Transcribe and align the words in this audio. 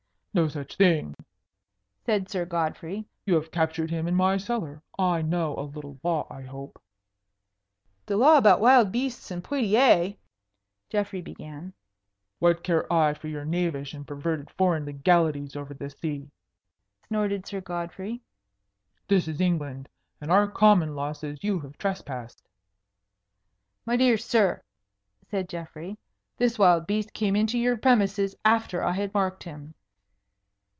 "No 0.33 0.47
such 0.47 0.77
thing," 0.77 1.13
said 2.05 2.29
Sir 2.29 2.45
Godfrey. 2.45 3.03
"You 3.25 3.35
have 3.35 3.51
captured 3.51 3.89
him 3.91 4.07
in 4.07 4.15
my 4.15 4.37
cellar. 4.37 4.81
I 4.97 5.21
know 5.21 5.57
a 5.59 5.67
little 5.67 5.99
law, 6.03 6.25
I 6.29 6.43
hope." 6.43 6.81
"The 8.05 8.15
law 8.15 8.37
about 8.37 8.61
wild 8.61 8.93
beasts 8.93 9.29
in 9.29 9.41
Poictiers" 9.41 10.15
Geoffrey 10.89 11.19
began. 11.19 11.73
"What 12.39 12.63
care 12.63 12.87
I 12.93 13.13
for 13.13 13.27
your 13.27 13.43
knavish 13.43 13.93
and 13.93 14.07
perverted 14.07 14.49
foreign 14.51 14.85
legalities 14.85 15.57
over 15.57 15.73
the 15.73 15.89
sea?" 15.89 16.29
snorted 17.09 17.45
Sir 17.45 17.59
Godfrey. 17.59 18.21
"This 19.09 19.27
is 19.27 19.41
England. 19.41 19.89
And 20.21 20.31
our 20.31 20.47
Common 20.49 20.95
Law 20.95 21.11
says 21.11 21.43
you 21.43 21.59
have 21.59 21.77
trespassed." 21.77 22.41
"My 23.85 23.97
dear 23.97 24.15
sir," 24.17 24.61
said 25.29 25.49
Geoffrey, 25.49 25.97
"this 26.37 26.57
wild 26.57 26.87
beast 26.87 27.11
came 27.11 27.35
into 27.35 27.59
your 27.59 27.75
premises 27.75 28.33
after 28.45 28.81
I 28.81 28.93
had 28.93 29.13
marked 29.13 29.43
him." 29.43 29.73